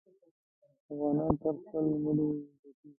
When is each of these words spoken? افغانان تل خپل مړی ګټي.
افغانان 0.89 1.31
تل 1.41 1.55
خپل 1.63 1.83
مړی 2.03 2.27
ګټي. 2.61 2.89